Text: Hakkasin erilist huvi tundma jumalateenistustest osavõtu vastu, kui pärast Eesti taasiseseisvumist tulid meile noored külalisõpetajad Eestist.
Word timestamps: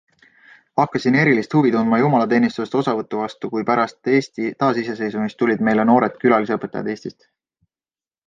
Hakkasin 0.81 1.15
erilist 1.23 1.51
huvi 1.57 1.73
tundma 1.75 1.99
jumalateenistustest 2.03 2.77
osavõtu 2.79 3.19
vastu, 3.23 3.51
kui 3.51 3.65
pärast 3.69 4.11
Eesti 4.19 4.49
taasiseseisvumist 4.63 5.39
tulid 5.43 5.61
meile 5.69 5.85
noored 5.91 6.17
külalisõpetajad 6.25 6.91
Eestist. 6.95 7.29